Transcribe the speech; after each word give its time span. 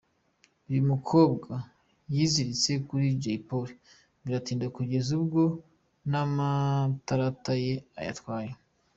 Uyu 0.69 0.81
mukobwa 0.91 1.51
yiziritse 2.13 2.71
kuri 2.87 3.05
Jay 3.21 3.39
Polly 3.47 3.73
biratinda 4.23 4.65
kugeza 4.75 5.09
ubwo 5.19 5.41
n'amatarata 6.09 7.53
ye 7.65 7.75
ayatwaye. 7.99 8.51